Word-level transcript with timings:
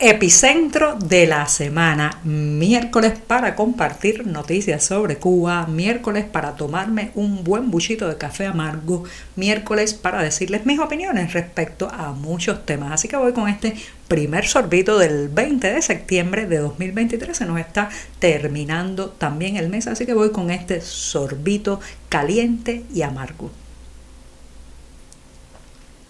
Epicentro 0.00 0.96
de 0.96 1.24
la 1.28 1.46
semana, 1.46 2.18
miércoles 2.24 3.12
para 3.28 3.54
compartir 3.54 4.26
noticias 4.26 4.82
sobre 4.82 5.18
Cuba, 5.18 5.68
miércoles 5.68 6.24
para 6.24 6.56
tomarme 6.56 7.12
un 7.14 7.44
buen 7.44 7.70
buchito 7.70 8.08
de 8.08 8.16
café 8.16 8.46
amargo, 8.46 9.04
miércoles 9.36 9.94
para 9.94 10.20
decirles 10.20 10.66
mis 10.66 10.80
opiniones 10.80 11.32
respecto 11.32 11.88
a 11.88 12.10
muchos 12.10 12.66
temas. 12.66 12.90
Así 12.90 13.06
que 13.06 13.16
voy 13.16 13.32
con 13.32 13.48
este 13.48 13.76
primer 14.08 14.48
sorbito 14.48 14.98
del 14.98 15.28
20 15.28 15.72
de 15.72 15.80
septiembre 15.80 16.46
de 16.46 16.58
2023. 16.58 17.36
Se 17.36 17.46
nos 17.46 17.60
está 17.60 17.88
terminando 18.18 19.10
también 19.10 19.56
el 19.56 19.68
mes, 19.68 19.86
así 19.86 20.06
que 20.06 20.14
voy 20.14 20.32
con 20.32 20.50
este 20.50 20.80
sorbito 20.80 21.78
caliente 22.08 22.82
y 22.92 23.02
amargo. 23.02 23.52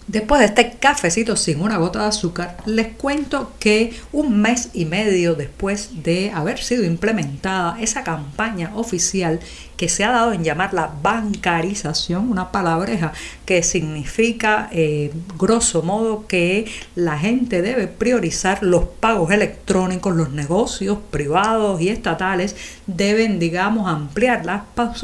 Después 0.06 0.40
de 0.40 0.46
este 0.46 0.76
cafecito 0.78 1.34
sin 1.34 1.62
una 1.62 1.78
gota 1.78 2.02
de 2.02 2.08
azúcar, 2.08 2.58
les 2.66 2.88
cuento 2.88 3.52
que 3.58 3.94
un 4.12 4.38
mes 4.38 4.68
y 4.74 4.84
medio 4.84 5.34
después 5.34 6.02
de 6.02 6.30
haber 6.30 6.58
sido 6.62 6.84
implementada 6.84 7.80
esa 7.80 8.04
campaña 8.04 8.70
oficial 8.74 9.40
que 9.78 9.88
se 9.88 10.04
ha 10.04 10.10
dado 10.10 10.34
en 10.34 10.44
llamar 10.44 10.74
la 10.74 10.92
bancarización, 11.02 12.30
una 12.30 12.52
palabreja 12.52 13.12
que 13.46 13.62
significa 13.62 14.68
eh, 14.72 15.10
grosso 15.38 15.82
modo 15.82 16.26
que 16.26 16.66
la 16.94 17.18
gente 17.18 17.62
debe 17.62 17.86
priorizar 17.86 18.62
los 18.62 18.84
pagos 18.84 19.30
electrónicos, 19.30 20.14
los 20.14 20.30
negocios 20.30 20.98
privados 21.10 21.80
y 21.80 21.88
estatales 21.88 22.56
deben, 22.86 23.38
digamos, 23.38 23.88
ampliar 23.88 24.44
las, 24.44 24.62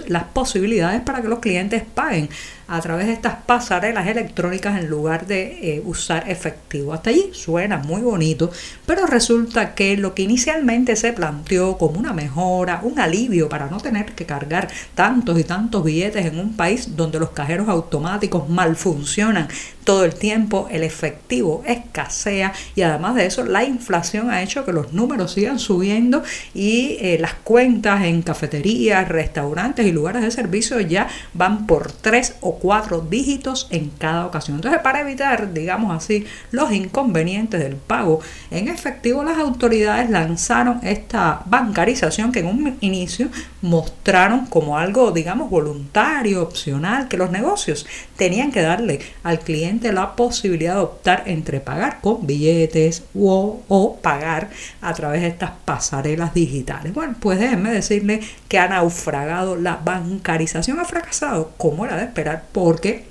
las 0.08 0.24
posibilidades 0.24 1.00
para 1.00 1.22
que 1.22 1.28
los 1.28 1.38
clientes 1.38 1.82
paguen 1.94 2.28
a 2.70 2.80
través 2.80 3.08
de 3.08 3.12
estas 3.12 3.34
pasarelas 3.46 4.06
electrónicas 4.06 4.78
en 4.78 4.88
lugar 4.88 5.26
de 5.26 5.58
eh, 5.76 5.82
usar 5.84 6.30
efectivo. 6.30 6.94
Hasta 6.94 7.10
allí 7.10 7.30
suena 7.32 7.78
muy 7.78 8.00
bonito, 8.00 8.50
pero 8.86 9.06
resulta 9.06 9.74
que 9.74 9.96
lo 9.96 10.14
que 10.14 10.22
inicialmente 10.22 10.94
se 10.94 11.12
planteó 11.12 11.76
como 11.76 11.98
una 11.98 12.12
mejora, 12.12 12.80
un 12.84 13.00
alivio 13.00 13.48
para 13.48 13.66
no 13.66 13.80
tener 13.80 14.12
que 14.14 14.24
cargar 14.24 14.68
tantos 14.94 15.38
y 15.38 15.42
tantos 15.42 15.82
billetes 15.82 16.24
en 16.24 16.38
un 16.38 16.56
país 16.56 16.96
donde 16.96 17.18
los 17.18 17.30
cajeros 17.30 17.68
automáticos 17.68 18.48
mal 18.48 18.76
funcionan 18.76 19.48
todo 19.84 20.04
el 20.04 20.14
tiempo, 20.14 20.68
el 20.70 20.82
efectivo 20.82 21.62
escasea 21.66 22.52
y 22.74 22.82
además 22.82 23.14
de 23.14 23.26
eso 23.26 23.44
la 23.44 23.64
inflación 23.64 24.30
ha 24.30 24.42
hecho 24.42 24.64
que 24.64 24.72
los 24.72 24.92
números 24.92 25.32
sigan 25.32 25.58
subiendo 25.58 26.22
y 26.54 26.96
eh, 27.00 27.18
las 27.20 27.34
cuentas 27.34 28.04
en 28.04 28.22
cafeterías, 28.22 29.08
restaurantes 29.08 29.86
y 29.86 29.92
lugares 29.92 30.22
de 30.22 30.30
servicio 30.30 30.80
ya 30.80 31.08
van 31.34 31.66
por 31.66 31.90
tres 31.92 32.34
o 32.40 32.58
cuatro 32.58 33.00
dígitos 33.00 33.68
en 33.70 33.90
cada 33.90 34.26
ocasión. 34.26 34.56
Entonces 34.56 34.80
para 34.82 35.00
evitar, 35.00 35.52
digamos 35.52 35.96
así, 35.96 36.24
los 36.50 36.72
inconvenientes 36.72 37.60
del 37.60 37.76
pago 37.76 38.20
en 38.50 38.68
efectivo, 38.68 39.24
las 39.24 39.38
autoridades 39.38 40.10
lanzaron 40.10 40.80
esta 40.82 41.42
bancarización 41.46 42.32
que 42.32 42.40
en 42.40 42.46
un 42.46 42.76
inicio 42.80 43.28
mostraron 43.62 44.46
como 44.46 44.78
algo, 44.78 45.12
digamos, 45.12 45.50
voluntario, 45.50 46.42
opcional, 46.42 47.08
que 47.08 47.16
los 47.16 47.30
negocios 47.30 47.86
tenían 48.16 48.52
que 48.52 48.62
darle 48.62 49.00
al 49.22 49.40
cliente 49.40 49.79
la 49.92 50.16
posibilidad 50.16 50.74
de 50.74 50.80
optar 50.80 51.24
entre 51.26 51.60
pagar 51.60 52.00
con 52.00 52.26
billetes 52.26 53.04
o, 53.18 53.62
o 53.68 53.96
pagar 53.96 54.50
a 54.80 54.94
través 54.94 55.22
de 55.22 55.28
estas 55.28 55.52
pasarelas 55.64 56.34
digitales. 56.34 56.92
Bueno, 56.92 57.14
pues 57.18 57.38
déjenme 57.38 57.72
decirle 57.72 58.20
que 58.48 58.58
ha 58.58 58.68
naufragado 58.68 59.56
la 59.56 59.76
bancarización, 59.76 60.78
ha 60.78 60.84
fracasado 60.84 61.52
como 61.56 61.84
era 61.84 61.96
de 61.96 62.04
esperar 62.04 62.44
porque 62.52 63.04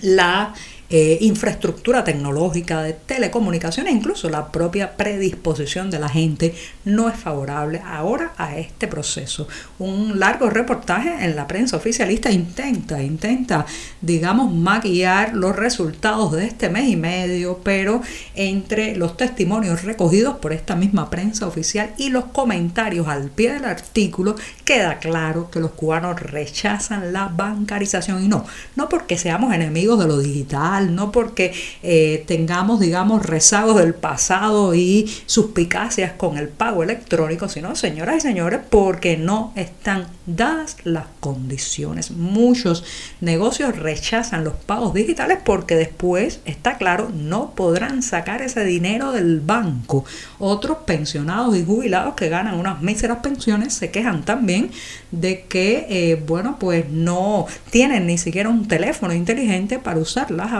la 0.00 0.54
eh, 0.88 1.18
infraestructura 1.20 2.04
tecnológica, 2.04 2.82
de 2.82 2.92
telecomunicaciones, 2.92 3.92
incluso 3.92 4.28
la 4.28 4.52
propia 4.52 4.96
predisposición 4.96 5.90
de 5.90 5.98
la 5.98 6.08
gente 6.08 6.54
no 6.84 7.08
es 7.08 7.16
favorable 7.16 7.82
ahora 7.84 8.32
a 8.36 8.56
este 8.56 8.86
proceso. 8.86 9.48
Un 9.78 10.20
largo 10.20 10.48
reportaje 10.48 11.24
en 11.24 11.34
la 11.34 11.46
prensa 11.46 11.76
oficialista 11.76 12.30
intenta, 12.30 13.02
intenta, 13.02 13.66
digamos, 14.00 14.52
maquillar 14.52 15.34
los 15.34 15.56
resultados 15.56 16.32
de 16.32 16.46
este 16.46 16.68
mes 16.68 16.88
y 16.88 16.96
medio, 16.96 17.60
pero 17.64 18.02
entre 18.34 18.96
los 18.96 19.16
testimonios 19.16 19.82
recogidos 19.82 20.36
por 20.36 20.52
esta 20.52 20.76
misma 20.76 21.10
prensa 21.10 21.46
oficial 21.46 21.94
y 21.98 22.10
los 22.10 22.26
comentarios 22.26 23.08
al 23.08 23.30
pie 23.30 23.54
del 23.54 23.64
artículo, 23.64 24.36
queda 24.64 24.98
claro 24.98 25.50
que 25.50 25.60
los 25.60 25.72
cubanos 25.72 26.20
rechazan 26.20 27.12
la 27.12 27.28
bancarización 27.28 28.24
y 28.24 28.28
no, 28.28 28.44
no 28.76 28.88
porque 28.88 29.18
seamos 29.18 29.52
enemigos 29.52 29.98
de 29.98 30.06
lo 30.06 30.18
digital, 30.18 30.75
no 30.80 31.12
porque 31.12 31.52
eh, 31.82 32.24
tengamos, 32.26 32.80
digamos, 32.80 33.24
rezagos 33.24 33.76
del 33.76 33.94
pasado 33.94 34.74
y 34.74 35.10
suspicacias 35.26 36.12
con 36.12 36.38
el 36.38 36.48
pago 36.48 36.82
electrónico, 36.82 37.48
sino, 37.48 37.74
señoras 37.76 38.16
y 38.16 38.20
señores, 38.20 38.60
porque 38.68 39.16
no 39.16 39.52
están 39.56 40.06
dadas 40.26 40.76
las 40.84 41.06
condiciones. 41.20 42.10
Muchos 42.10 42.84
negocios 43.20 43.76
rechazan 43.76 44.44
los 44.44 44.54
pagos 44.54 44.94
digitales 44.94 45.38
porque 45.44 45.76
después, 45.76 46.40
está 46.44 46.76
claro, 46.76 47.10
no 47.14 47.52
podrán 47.54 48.02
sacar 48.02 48.42
ese 48.42 48.64
dinero 48.64 49.12
del 49.12 49.40
banco. 49.40 50.04
Otros 50.38 50.78
pensionados 50.86 51.56
y 51.56 51.64
jubilados 51.64 52.14
que 52.14 52.28
ganan 52.28 52.58
unas 52.58 52.82
míseras 52.82 53.18
pensiones 53.18 53.74
se 53.74 53.90
quejan 53.90 54.24
también 54.24 54.70
de 55.10 55.44
que, 55.48 55.86
eh, 55.88 56.22
bueno, 56.26 56.58
pues 56.58 56.88
no 56.90 57.46
tienen 57.70 58.06
ni 58.06 58.18
siquiera 58.18 58.48
un 58.48 58.68
teléfono 58.68 59.14
inteligente 59.14 59.78
para 59.78 59.98
usar 59.98 60.30
las 60.30 60.52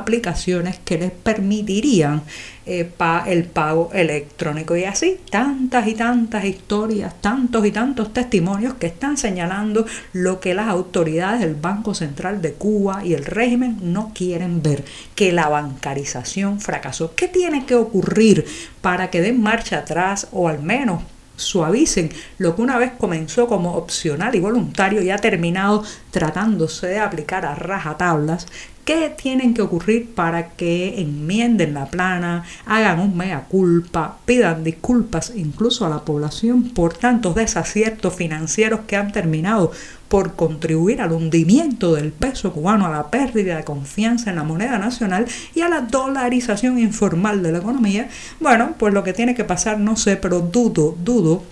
que 0.85 0.99
les 0.99 1.11
permitirían 1.11 2.23
eh, 2.65 2.91
el 3.27 3.45
pago 3.45 3.91
electrónico. 3.93 4.77
Y 4.77 4.85
así, 4.85 5.19
tantas 5.31 5.87
y 5.89 5.95
tantas 5.95 6.45
historias, 6.45 7.15
tantos 7.21 7.67
y 7.67 7.73
tantos 7.73 8.13
testimonios 8.13 8.75
que 8.75 8.87
están 8.87 9.17
señalando 9.17 9.85
lo 10.13 10.41
que 10.41 10.55
las 10.55 10.69
autoridades 10.69 11.41
del 11.41 11.55
Banco 11.55 11.95
Central 11.95 12.41
de 12.41 12.53
Cuba 12.53 13.05
y 13.05 13.15
el 13.15 13.25
régimen 13.25 13.79
no 13.83 14.13
quieren 14.15 14.63
ver, 14.63 14.85
que 15.15 15.33
la 15.33 15.49
bancarización 15.49 16.61
fracasó. 16.61 17.15
¿Qué 17.15 17.29
tiene 17.29 17.67
que 17.67 17.75
ocurrir 17.75 18.47
para 18.81 19.11
que 19.11 19.21
den 19.21 19.41
marcha 19.41 19.79
atrás 19.79 20.29
o 20.33 20.49
al 20.49 20.63
menos 20.63 21.03
suavicen 21.37 22.11
lo 22.39 22.57
que 22.57 22.63
una 22.63 22.79
vez 22.79 22.93
comenzó 22.99 23.47
como 23.47 23.75
opcional 23.75 24.35
y 24.35 24.41
voluntario 24.41 25.03
y 25.03 25.11
ha 25.11 25.19
terminado 25.19 25.85
tratándose 26.11 26.87
de 26.89 26.99
aplicar 26.99 27.45
a 27.45 27.55
rajatablas, 27.55 28.47
¿Qué 28.87 29.13
tienen 29.21 29.53
que 29.53 29.63
ocurrir 29.63 30.15
para 30.15 30.51
que 30.51 31.01
enmienden 31.01 31.75
la 31.75 31.87
plana, 31.87 32.45
hagan 32.67 33.01
un 33.01 33.17
mea 33.17 33.47
culpa, 33.49 34.19
pidan 34.25 34.63
disculpas 34.63 35.33
incluso 35.35 35.85
a 35.85 35.89
la 35.89 36.05
población 36.05 36.71
por 36.71 36.95
tantos 36.95 37.35
desaciertos 37.35 38.15
financieros 38.15 38.83
que 38.87 38.95
han 38.95 39.11
terminado 39.11 39.73
por 40.07 40.37
contribuir 40.37 41.01
al 41.01 41.11
hundimiento 41.11 41.97
del 41.97 42.13
peso 42.13 42.53
cubano, 42.53 42.87
a 42.87 42.91
la 42.91 43.11
pérdida 43.11 43.57
de 43.57 43.65
confianza 43.65 44.31
en 44.31 44.37
la 44.37 44.45
moneda 44.45 44.79
nacional 44.79 45.27
y 45.53 45.63
a 45.63 45.69
la 45.69 45.81
dolarización 45.81 46.79
informal 46.79 47.43
de 47.43 47.51
la 47.51 47.59
economía? 47.59 48.09
Bueno, 48.39 48.77
pues 48.79 48.95
lo 48.95 49.03
que 49.03 49.13
tiene 49.13 49.35
que 49.35 49.43
pasar 49.43 49.81
no 49.81 49.97
sé, 49.97 50.15
pero 50.17 50.39
dudo, 50.39 50.97
dudo 51.03 51.43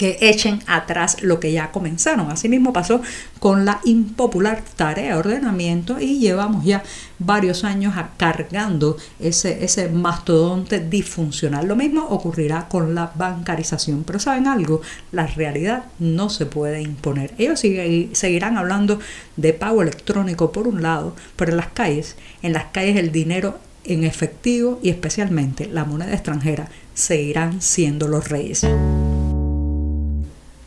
que 0.00 0.16
echen 0.22 0.60
atrás 0.66 1.18
lo 1.20 1.40
que 1.40 1.52
ya 1.52 1.72
comenzaron. 1.72 2.30
Asimismo 2.30 2.72
pasó 2.72 3.02
con 3.38 3.66
la 3.66 3.80
impopular 3.84 4.62
tarea 4.74 5.12
de 5.12 5.18
ordenamiento 5.18 6.00
y 6.00 6.18
llevamos 6.18 6.64
ya 6.64 6.82
varios 7.18 7.64
años 7.64 7.92
cargando 8.16 8.96
ese, 9.18 9.62
ese 9.62 9.90
mastodonte 9.90 10.80
disfuncional. 10.80 11.68
Lo 11.68 11.76
mismo 11.76 12.06
ocurrirá 12.06 12.66
con 12.66 12.94
la 12.94 13.12
bancarización. 13.14 14.04
Pero 14.04 14.18
¿saben 14.18 14.46
algo? 14.46 14.80
La 15.12 15.26
realidad 15.26 15.84
no 15.98 16.30
se 16.30 16.46
puede 16.46 16.80
imponer. 16.80 17.34
Ellos 17.36 17.60
seguirán 17.60 18.56
hablando 18.56 19.00
de 19.36 19.52
pago 19.52 19.82
electrónico 19.82 20.50
por 20.50 20.66
un 20.66 20.80
lado, 20.80 21.14
pero 21.36 21.50
en 21.50 21.58
las 21.58 21.68
calles, 21.68 22.16
en 22.40 22.54
las 22.54 22.64
calles 22.72 22.96
el 22.96 23.12
dinero 23.12 23.58
en 23.84 24.04
efectivo 24.04 24.80
y 24.82 24.88
especialmente 24.88 25.66
la 25.66 25.84
moneda 25.84 26.14
extranjera 26.14 26.70
seguirán 26.94 27.60
siendo 27.60 28.08
los 28.08 28.30
reyes. 28.30 28.64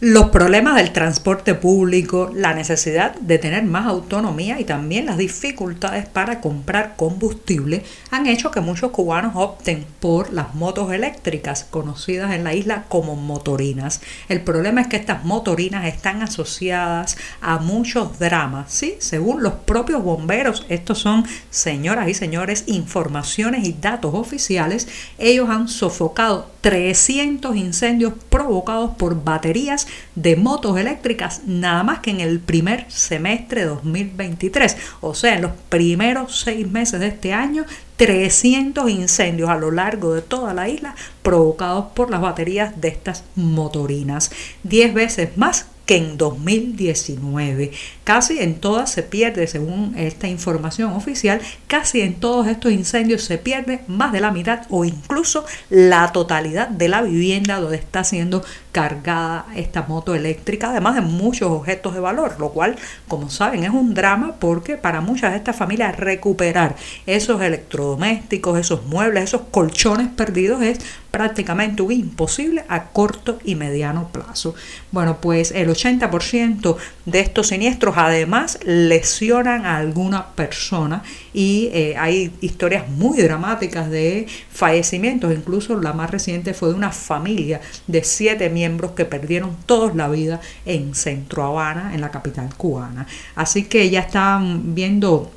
Los 0.06 0.32
problemas 0.32 0.76
del 0.76 0.92
transporte 0.92 1.56
público, 1.56 2.30
la 2.36 2.54
necesidad 2.54 3.16
de 3.16 3.38
tener 3.38 3.64
más 3.64 3.88
autonomía 3.88 4.60
y 4.60 4.66
también 4.66 5.06
las 5.06 5.18
dificultades 5.18 6.06
para 6.08 6.42
comprar 6.42 6.98
combustible 6.98 7.86
han 8.12 8.28
hecho 8.28 8.52
que 8.52 8.60
muchos 8.60 8.92
cubanos 8.92 9.32
opten 9.38 9.86
por 10.02 10.34
las 10.34 10.56
motos 10.56 10.92
eléctricas, 10.92 11.64
conocidas 11.64 12.34
en 12.34 12.44
la 12.44 12.54
isla 12.54 12.84
como 12.90 13.16
motorinas. 13.16 14.02
El 14.28 14.42
problema 14.42 14.82
es 14.82 14.88
que 14.88 14.98
estas 14.98 15.24
motorinas 15.24 15.86
están 15.86 16.22
asociadas 16.22 17.16
a 17.40 17.60
muchos 17.60 18.20
dramas, 18.20 18.74
¿sí? 18.74 18.96
Según 19.00 19.42
los 19.42 19.54
propios 19.54 20.04
bomberos, 20.04 20.66
estos 20.68 21.00
son, 21.00 21.26
señoras 21.50 22.10
y 22.10 22.14
señores, 22.14 22.66
informaciones 22.68 23.66
y 23.66 23.72
datos 23.72 24.14
oficiales, 24.16 24.90
ellos 25.18 25.50
han 25.50 25.70
sofocado 25.70 26.52
300 26.64 27.58
incendios 27.58 28.14
provocados 28.30 28.92
por 28.96 29.22
baterías 29.22 29.86
de 30.16 30.38
motos 30.38 30.78
eléctricas 30.78 31.42
nada 31.46 31.84
más 31.84 32.00
que 32.00 32.10
en 32.10 32.22
el 32.22 32.40
primer 32.40 32.90
semestre 32.90 33.62
de 33.62 33.68
2023. 33.68 34.78
O 35.02 35.14
sea, 35.14 35.36
en 35.36 35.42
los 35.42 35.52
primeros 35.68 36.40
seis 36.40 36.66
meses 36.72 37.02
de 37.02 37.08
este 37.08 37.34
año, 37.34 37.66
300 37.98 38.90
incendios 38.90 39.50
a 39.50 39.58
lo 39.58 39.72
largo 39.72 40.14
de 40.14 40.22
toda 40.22 40.54
la 40.54 40.70
isla 40.70 40.96
provocados 41.22 41.88
por 41.94 42.10
las 42.10 42.22
baterías 42.22 42.80
de 42.80 42.88
estas 42.88 43.26
motorinas. 43.36 44.32
10 44.64 44.94
veces 44.94 45.38
más 45.38 45.66
que 45.86 45.98
en 45.98 46.18
2019. 46.18 47.72
Casi 48.04 48.40
en 48.40 48.56
todas 48.56 48.92
se 48.92 49.04
pierde, 49.04 49.48
según 49.48 49.96
esta 49.98 50.28
información 50.28 50.94
oficial, 50.94 51.42
casi 51.68 52.02
en 52.02 52.16
todos 52.16 52.48
estos 52.48 52.72
incendios 52.72 53.24
se 53.24 53.38
pierde 53.38 53.82
más 53.88 54.12
de 54.12 54.22
la 54.22 54.32
mitad 54.32 54.62
o 54.70 54.86
incluso 54.86 55.46
la 55.70 56.12
totalidad 56.12 56.70
de 56.70 56.88
la 56.88 57.02
vivienda 57.02 57.60
donde 57.60 57.78
está 57.78 58.04
siendo 58.04 58.44
cargada 58.74 59.46
esta 59.56 59.84
moto 59.84 60.16
eléctrica, 60.16 60.72
además 60.72 60.96
de 60.96 61.02
muchos 61.02 61.50
objetos 61.50 61.94
de 61.94 62.00
valor, 62.00 62.36
lo 62.40 62.50
cual, 62.50 62.76
como 63.08 63.30
saben, 63.30 63.64
es 63.64 63.70
un 63.70 63.94
drama 63.94 64.36
porque 64.40 64.78
para 64.78 65.00
muchas 65.00 65.32
de 65.32 65.38
estas 65.38 65.56
familias 65.56 65.96
recuperar 65.96 66.76
esos 67.06 67.40
electrodomésticos, 67.42 68.60
esos 68.60 68.86
muebles, 68.88 69.26
esos 69.26 69.42
colchones 69.52 70.08
perdidos 70.10 70.64
es 70.64 70.80
prácticamente 71.12 71.84
imposible 71.94 72.66
a 72.68 72.86
corto 72.86 73.38
y 73.44 73.54
mediano 73.54 74.10
plazo. 74.12 74.56
Bueno, 74.92 75.18
pues 75.22 75.52
el 75.52 75.70
80% 75.70 76.76
de 77.06 77.20
estos 77.20 77.50
siniestros 77.50 77.94
además 77.98 78.58
lesionan 78.66 79.68
a 79.68 79.78
alguna 79.78 80.30
persona 80.30 81.04
y 81.32 81.70
eh, 81.72 81.96
hay 82.00 82.34
historias 82.42 82.90
muy 82.90 83.22
dramáticas 83.22 83.92
de 83.92 84.26
fallecimientos, 84.52 85.32
incluso 85.32 85.80
la 85.80 85.94
más 85.94 86.10
reciente 86.10 86.56
fue 86.56 86.70
de 86.70 86.76
una 86.76 86.92
familia 86.92 87.62
de 87.86 88.04
siete 88.04 88.50
miembros 88.50 88.63
que 88.96 89.06
perdieron 89.06 89.56
todos 89.66 89.96
la 89.96 90.08
vida 90.10 90.42
en 90.66 90.96
Centro 90.96 91.44
Habana, 91.44 91.94
en 91.94 92.02
la 92.02 92.12
capital 92.12 92.50
cubana. 92.56 93.08
Así 93.36 93.64
que 93.66 93.90
ya 93.90 94.02
están 94.02 94.76
viendo 94.76 95.32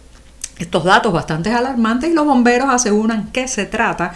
estos 0.58 0.85
datos 0.85 1.12
bastante 1.12 1.53
alarmantes 1.53 2.11
y 2.11 2.14
los 2.14 2.25
bomberos 2.25 2.70
aseguran 2.70 3.31
que 3.31 3.47
se 3.47 3.67
trata 3.67 4.14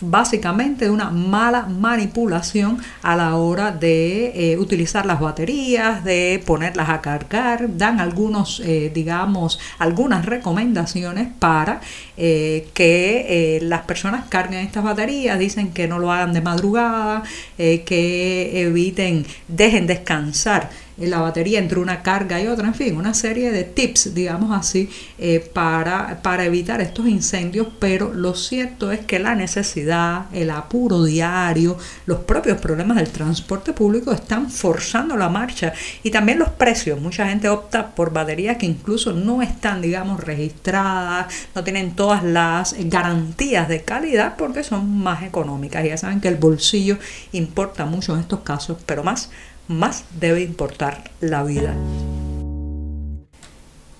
básicamente 0.00 0.84
de 0.86 0.90
una 0.90 1.10
mala 1.10 1.62
manipulación 1.62 2.78
a 3.02 3.16
la 3.16 3.36
hora 3.36 3.70
de 3.70 4.52
eh, 4.52 4.58
utilizar 4.58 5.06
las 5.06 5.20
baterías, 5.20 6.04
de 6.04 6.42
ponerlas 6.44 6.90
a 6.90 7.00
cargar, 7.00 7.78
dan 7.78 8.00
algunos, 8.00 8.60
eh, 8.60 8.90
digamos, 8.92 9.58
algunas 9.78 10.26
recomendaciones 10.26 11.28
para 11.38 11.80
eh, 12.16 12.68
que 12.74 13.58
las 13.62 13.82
personas 13.82 14.26
carguen 14.28 14.60
estas 14.60 14.84
baterías, 14.84 15.38
dicen 15.38 15.72
que 15.72 15.88
no 15.88 15.98
lo 15.98 16.12
hagan 16.12 16.32
de 16.32 16.40
madrugada, 16.40 17.22
que 17.56 18.62
eviten, 18.62 19.26
dejen 19.48 19.86
descansar 19.86 20.70
la 21.06 21.20
batería 21.20 21.58
entre 21.58 21.78
una 21.78 22.02
carga 22.02 22.40
y 22.40 22.46
otra, 22.46 22.66
en 22.66 22.74
fin, 22.74 22.96
una 22.96 23.14
serie 23.14 23.52
de 23.52 23.64
tips, 23.64 24.14
digamos 24.14 24.56
así, 24.56 24.90
eh, 25.18 25.38
para, 25.52 26.20
para 26.22 26.44
evitar 26.44 26.80
estos 26.80 27.06
incendios, 27.06 27.68
pero 27.78 28.12
lo 28.12 28.34
cierto 28.34 28.90
es 28.90 29.00
que 29.00 29.18
la 29.18 29.34
necesidad, 29.34 30.26
el 30.32 30.50
apuro 30.50 31.04
diario, 31.04 31.76
los 32.06 32.18
propios 32.20 32.58
problemas 32.60 32.96
del 32.96 33.10
transporte 33.10 33.72
público 33.72 34.12
están 34.12 34.50
forzando 34.50 35.16
la 35.16 35.28
marcha 35.28 35.72
y 36.02 36.10
también 36.10 36.38
los 36.38 36.50
precios. 36.50 37.00
Mucha 37.00 37.28
gente 37.28 37.48
opta 37.48 37.94
por 37.94 38.12
baterías 38.12 38.56
que 38.56 38.66
incluso 38.66 39.12
no 39.12 39.42
están, 39.42 39.80
digamos, 39.80 40.20
registradas, 40.20 41.32
no 41.54 41.62
tienen 41.62 41.94
todas 41.94 42.24
las 42.24 42.74
garantías 42.78 43.68
de 43.68 43.82
calidad 43.82 44.34
porque 44.36 44.64
son 44.64 44.98
más 44.98 45.22
económicas. 45.22 45.84
Ya 45.84 45.96
saben 45.96 46.20
que 46.20 46.28
el 46.28 46.36
bolsillo 46.36 46.98
importa 47.32 47.84
mucho 47.86 48.14
en 48.14 48.20
estos 48.20 48.40
casos, 48.40 48.78
pero 48.84 49.04
más 49.04 49.30
más 49.68 50.04
debe 50.18 50.42
importar 50.42 51.10
la 51.20 51.44
vida. 51.44 51.74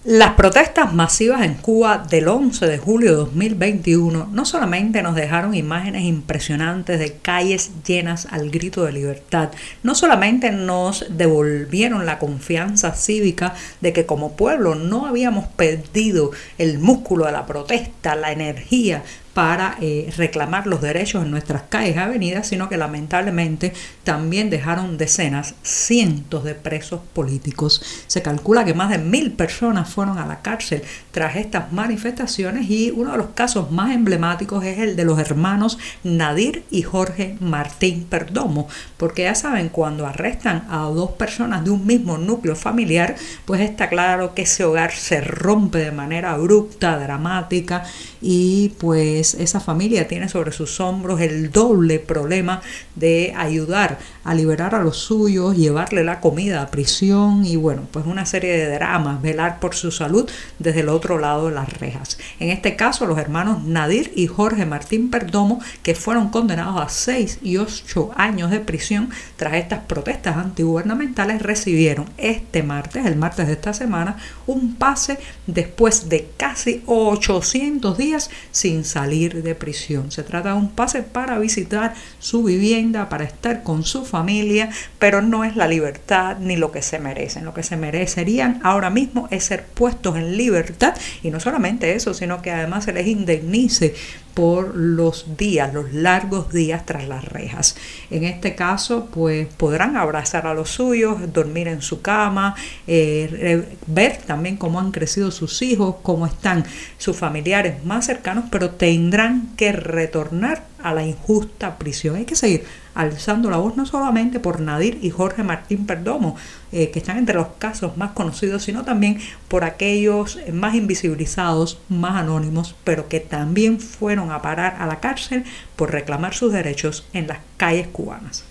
Las 0.04 0.34
protestas 0.36 0.94
masivas 0.94 1.42
en 1.42 1.52
Cuba 1.52 2.06
del 2.08 2.28
11 2.28 2.66
de 2.66 2.78
julio 2.78 3.10
de 3.10 3.16
2021 3.16 4.28
no 4.32 4.44
solamente 4.46 5.02
nos 5.02 5.14
dejaron 5.14 5.54
imágenes 5.54 6.04
impresionantes 6.04 6.98
de 6.98 7.18
calles 7.18 7.72
llenas 7.86 8.26
al 8.30 8.48
grito 8.48 8.84
de 8.84 8.92
libertad, 8.92 9.50
no 9.82 9.94
solamente 9.94 10.50
nos 10.50 11.04
devolvieron 11.10 12.06
la 12.06 12.18
confianza 12.18 12.92
cívica 12.94 13.54
de 13.82 13.92
que 13.92 14.06
como 14.06 14.32
pueblo 14.32 14.76
no 14.76 15.04
habíamos 15.04 15.46
perdido 15.48 16.30
el 16.56 16.78
músculo 16.78 17.26
de 17.26 17.32
la 17.32 17.44
protesta, 17.44 18.14
la 18.14 18.32
energía 18.32 19.02
para 19.38 19.76
eh, 19.80 20.12
reclamar 20.16 20.66
los 20.66 20.80
derechos 20.80 21.22
en 21.22 21.30
nuestras 21.30 21.62
calles 21.68 21.94
y 21.94 21.98
avenidas, 22.00 22.48
sino 22.48 22.68
que 22.68 22.76
lamentablemente 22.76 23.72
también 24.02 24.50
dejaron 24.50 24.98
decenas, 24.98 25.54
cientos 25.62 26.42
de 26.42 26.56
presos 26.56 27.02
políticos. 27.12 27.80
Se 28.08 28.20
calcula 28.20 28.64
que 28.64 28.74
más 28.74 28.90
de 28.90 28.98
mil 28.98 29.30
personas 29.30 29.90
fueron 29.90 30.18
a 30.18 30.26
la 30.26 30.42
cárcel 30.42 30.82
tras 31.12 31.36
estas 31.36 31.72
manifestaciones 31.72 32.68
y 32.68 32.90
uno 32.90 33.12
de 33.12 33.18
los 33.18 33.28
casos 33.28 33.70
más 33.70 33.94
emblemáticos 33.94 34.64
es 34.64 34.80
el 34.80 34.96
de 34.96 35.04
los 35.04 35.20
hermanos 35.20 35.78
Nadir 36.02 36.64
y 36.68 36.82
Jorge 36.82 37.36
Martín 37.38 38.06
Perdomo, 38.10 38.66
porque 38.96 39.22
ya 39.22 39.36
saben, 39.36 39.68
cuando 39.68 40.04
arrestan 40.04 40.66
a 40.68 40.78
dos 40.78 41.12
personas 41.12 41.62
de 41.62 41.70
un 41.70 41.86
mismo 41.86 42.18
núcleo 42.18 42.56
familiar, 42.56 43.14
pues 43.44 43.60
está 43.60 43.88
claro 43.88 44.34
que 44.34 44.42
ese 44.42 44.64
hogar 44.64 44.90
se 44.90 45.20
rompe 45.20 45.78
de 45.78 45.92
manera 45.92 46.32
abrupta, 46.32 46.98
dramática 46.98 47.84
y 48.20 48.70
pues 48.80 49.27
esa 49.34 49.60
familia 49.60 50.08
tiene 50.08 50.28
sobre 50.28 50.52
sus 50.52 50.80
hombros 50.80 51.20
el 51.20 51.50
doble 51.50 51.98
problema 51.98 52.60
de 52.94 53.34
ayudar 53.36 53.98
a 54.24 54.34
liberar 54.34 54.74
a 54.74 54.82
los 54.82 54.98
suyos, 54.98 55.56
llevarle 55.56 56.04
la 56.04 56.20
comida 56.20 56.62
a 56.62 56.70
prisión 56.70 57.44
y 57.44 57.56
bueno, 57.56 57.82
pues 57.90 58.06
una 58.06 58.26
serie 58.26 58.56
de 58.56 58.72
dramas, 58.74 59.22
velar 59.22 59.60
por 59.60 59.74
su 59.74 59.90
salud 59.90 60.28
desde 60.58 60.80
el 60.80 60.88
otro 60.88 61.18
lado 61.18 61.48
de 61.48 61.54
las 61.54 61.72
rejas. 61.78 62.18
En 62.38 62.50
este 62.50 62.76
caso, 62.76 63.06
los 63.06 63.18
hermanos 63.18 63.64
Nadir 63.64 64.12
y 64.14 64.26
Jorge 64.26 64.66
Martín 64.66 65.10
Perdomo, 65.10 65.60
que 65.82 65.94
fueron 65.94 66.28
condenados 66.28 66.80
a 66.80 66.88
6 66.88 67.38
y 67.42 67.56
8 67.56 68.10
años 68.14 68.50
de 68.50 68.60
prisión 68.60 69.10
tras 69.36 69.54
estas 69.54 69.80
protestas 69.80 70.36
antigubernamentales, 70.36 71.42
recibieron 71.42 72.06
este 72.16 72.62
martes, 72.62 73.06
el 73.06 73.16
martes 73.16 73.46
de 73.46 73.54
esta 73.54 73.72
semana, 73.72 74.16
un 74.46 74.74
pase 74.76 75.18
después 75.46 76.08
de 76.08 76.30
casi 76.36 76.82
800 76.86 77.96
días 77.96 78.30
sin 78.50 78.84
salir 78.84 79.07
de 79.08 79.54
prisión. 79.54 80.10
Se 80.10 80.22
trata 80.22 80.50
de 80.50 80.54
un 80.56 80.70
pase 80.70 81.02
para 81.02 81.38
visitar 81.38 81.94
su 82.18 82.44
vivienda, 82.44 83.08
para 83.08 83.24
estar 83.24 83.62
con 83.62 83.84
su 83.84 84.04
familia, 84.04 84.70
pero 84.98 85.22
no 85.22 85.44
es 85.44 85.56
la 85.56 85.66
libertad 85.66 86.38
ni 86.38 86.56
lo 86.56 86.70
que 86.72 86.82
se 86.82 86.98
merecen. 86.98 87.44
Lo 87.44 87.54
que 87.54 87.62
se 87.62 87.76
merecerían 87.76 88.60
ahora 88.62 88.90
mismo 88.90 89.28
es 89.30 89.44
ser 89.44 89.64
puestos 89.64 90.16
en 90.16 90.36
libertad 90.36 90.94
y 91.22 91.30
no 91.30 91.40
solamente 91.40 91.94
eso, 91.94 92.14
sino 92.14 92.42
que 92.42 92.50
además 92.50 92.84
se 92.84 92.92
les 92.92 93.06
indemnice 93.06 93.94
por 94.38 94.76
los 94.76 95.36
días, 95.36 95.74
los 95.74 95.92
largos 95.92 96.52
días 96.52 96.86
tras 96.86 97.08
las 97.08 97.24
rejas. 97.24 97.74
En 98.08 98.22
este 98.22 98.54
caso, 98.54 99.08
pues 99.12 99.48
podrán 99.48 99.96
abrazar 99.96 100.46
a 100.46 100.54
los 100.54 100.70
suyos, 100.70 101.32
dormir 101.32 101.66
en 101.66 101.82
su 101.82 102.02
cama, 102.02 102.54
eh, 102.86 103.76
ver 103.88 104.18
también 104.18 104.56
cómo 104.56 104.78
han 104.78 104.92
crecido 104.92 105.32
sus 105.32 105.60
hijos, 105.62 105.96
cómo 106.02 106.24
están 106.24 106.64
sus 106.98 107.16
familiares 107.16 107.84
más 107.84 108.06
cercanos, 108.06 108.44
pero 108.48 108.70
tendrán 108.70 109.56
que 109.56 109.72
retornar 109.72 110.62
a 110.82 110.94
la 110.94 111.04
injusta 111.04 111.78
prisión. 111.78 112.16
Hay 112.16 112.24
que 112.24 112.36
seguir 112.36 112.64
alzando 112.94 113.50
la 113.50 113.58
voz 113.58 113.76
no 113.76 113.86
solamente 113.86 114.40
por 114.40 114.60
Nadir 114.60 114.98
y 115.02 115.10
Jorge 115.10 115.42
Martín 115.42 115.86
Perdomo, 115.86 116.36
eh, 116.72 116.90
que 116.90 116.98
están 116.98 117.18
entre 117.18 117.36
los 117.36 117.48
casos 117.58 117.96
más 117.96 118.12
conocidos, 118.12 118.62
sino 118.64 118.84
también 118.84 119.18
por 119.48 119.64
aquellos 119.64 120.38
más 120.52 120.74
invisibilizados, 120.74 121.80
más 121.88 122.16
anónimos, 122.16 122.74
pero 122.84 123.08
que 123.08 123.20
también 123.20 123.80
fueron 123.80 124.32
a 124.32 124.42
parar 124.42 124.76
a 124.80 124.86
la 124.86 125.00
cárcel 125.00 125.44
por 125.76 125.92
reclamar 125.92 126.34
sus 126.34 126.52
derechos 126.52 127.06
en 127.12 127.28
las 127.28 127.38
calles 127.56 127.86
cubanas. 127.88 128.44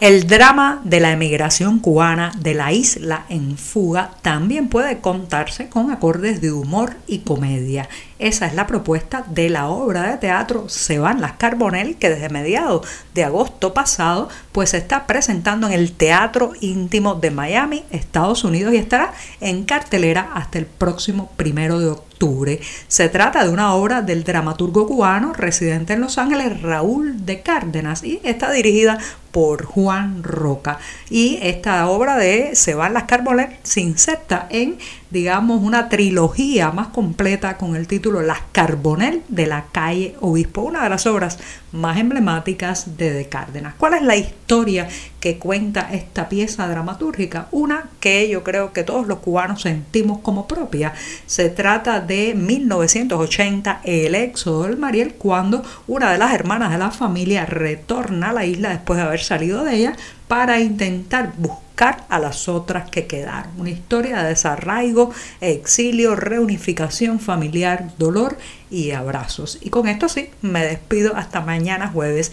El 0.00 0.28
drama 0.28 0.80
de 0.84 1.00
la 1.00 1.10
emigración 1.10 1.80
cubana 1.80 2.30
de 2.38 2.54
la 2.54 2.72
isla 2.72 3.24
en 3.28 3.58
fuga 3.58 4.12
también 4.22 4.68
puede 4.68 5.00
contarse 5.00 5.68
con 5.68 5.90
acordes 5.90 6.40
de 6.40 6.52
humor 6.52 6.94
y 7.08 7.18
comedia. 7.18 7.88
Esa 8.18 8.46
es 8.46 8.54
la 8.54 8.66
propuesta 8.66 9.24
de 9.28 9.48
la 9.48 9.68
obra 9.68 10.10
de 10.10 10.16
teatro 10.16 10.68
Se 10.68 10.98
van 10.98 11.20
las 11.20 11.34
Carbonell, 11.34 11.96
que 11.96 12.10
desde 12.10 12.28
mediados 12.28 12.86
de 13.14 13.22
agosto 13.22 13.72
pasado 13.74 14.28
pues 14.50 14.70
se 14.70 14.78
está 14.78 15.06
presentando 15.06 15.68
en 15.68 15.72
el 15.72 15.92
Teatro 15.92 16.52
Íntimo 16.60 17.14
de 17.14 17.30
Miami, 17.30 17.84
Estados 17.90 18.42
Unidos, 18.42 18.74
y 18.74 18.76
estará 18.76 19.12
en 19.40 19.64
cartelera 19.64 20.30
hasta 20.34 20.58
el 20.58 20.66
próximo 20.66 21.30
primero 21.36 21.78
de 21.78 21.90
octubre. 21.90 22.60
Se 22.88 23.08
trata 23.08 23.44
de 23.44 23.50
una 23.50 23.74
obra 23.74 24.02
del 24.02 24.24
dramaturgo 24.24 24.88
cubano 24.88 25.32
residente 25.32 25.92
en 25.92 26.00
Los 26.00 26.18
Ángeles, 26.18 26.60
Raúl 26.60 27.24
de 27.24 27.42
Cárdenas, 27.42 28.02
y 28.02 28.20
está 28.24 28.50
dirigida 28.50 28.98
por 29.30 29.64
Juan 29.64 30.24
Roca. 30.24 30.78
Y 31.08 31.38
esta 31.42 31.88
obra 31.88 32.16
de 32.16 32.56
Se 32.56 32.74
van 32.74 32.94
las 32.94 33.04
Carbonell 33.04 33.56
se 33.62 33.80
inserta 33.80 34.48
en 34.50 34.78
digamos, 35.10 35.62
una 35.62 35.88
trilogía 35.88 36.70
más 36.70 36.88
completa 36.88 37.56
con 37.56 37.76
el 37.76 37.86
título 37.86 38.22
Las 38.22 38.40
Carbonel 38.52 39.22
de 39.28 39.46
la 39.46 39.66
calle 39.72 40.16
Obispo, 40.20 40.62
una 40.62 40.82
de 40.84 40.90
las 40.90 41.06
obras 41.06 41.38
más 41.72 41.98
emblemáticas 41.98 42.96
de 42.96 43.12
De 43.12 43.28
Cárdenas. 43.28 43.74
¿Cuál 43.78 43.94
es 43.94 44.02
la 44.02 44.16
historia 44.48 44.88
que 45.20 45.36
cuenta 45.36 45.90
esta 45.92 46.30
pieza 46.30 46.66
dramatúrgica? 46.66 47.48
Una 47.50 47.90
que 48.00 48.30
yo 48.30 48.42
creo 48.42 48.72
que 48.72 48.82
todos 48.82 49.06
los 49.06 49.18
cubanos 49.18 49.60
sentimos 49.60 50.20
como 50.20 50.48
propia. 50.48 50.94
Se 51.26 51.50
trata 51.50 52.00
de 52.00 52.34
1980, 52.34 53.82
el 53.84 54.14
éxodo 54.14 54.62
del 54.62 54.78
Mariel, 54.78 55.16
cuando 55.18 55.62
una 55.86 56.10
de 56.12 56.16
las 56.16 56.32
hermanas 56.32 56.72
de 56.72 56.78
la 56.78 56.90
familia 56.90 57.44
retorna 57.44 58.30
a 58.30 58.32
la 58.32 58.46
isla 58.46 58.70
después 58.70 58.96
de 58.96 59.04
haber 59.04 59.20
salido 59.20 59.64
de 59.64 59.76
ella 59.76 59.96
para 60.28 60.60
intentar 60.60 61.34
buscar 61.36 62.06
a 62.08 62.18
las 62.18 62.48
otras 62.48 62.88
que 62.90 63.06
quedaron. 63.06 63.52
Una 63.58 63.70
historia 63.70 64.22
de 64.22 64.30
desarraigo, 64.30 65.12
exilio, 65.42 66.16
reunificación 66.16 67.20
familiar, 67.20 67.90
dolor 67.98 68.38
y 68.70 68.92
abrazos. 68.92 69.58
Y 69.60 69.70
con 69.70 69.88
esto 69.88 70.08
sí, 70.08 70.30
me 70.40 70.64
despido 70.64 71.16
hasta 71.16 71.40
mañana 71.40 71.88
jueves, 71.88 72.32